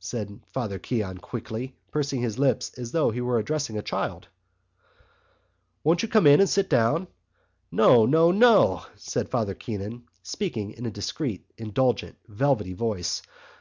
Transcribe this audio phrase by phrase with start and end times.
[0.00, 4.26] said Father Keon quickly, pursing his lips as if he were addressing a child.
[5.84, 7.06] "Won't you come in and sit down?"
[7.70, 13.22] "No, no, no!" said Father Keon, speaking in a discreet indulgent velvety voice.